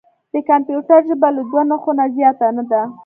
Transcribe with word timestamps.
د 0.33 0.35
کمپیوټر 0.49 0.99
ژبه 1.09 1.29
له 1.35 1.41
دوه 1.49 1.61
نښو 1.69 1.91
نه 1.99 2.05
زیاته 2.15 2.47
نه 2.57 2.63
ده. 2.71 2.81